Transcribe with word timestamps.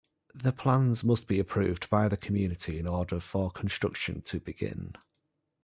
The 0.33 0.51
plans 0.51 1.03
must 1.03 1.27
be 1.27 1.37
approved 1.39 1.87
by 1.91 2.07
the 2.07 2.17
community 2.17 2.79
in 2.79 2.87
order 2.87 3.19
for 3.19 3.51
construction 3.51 4.21
to 4.21 4.39
begin. 4.39 4.95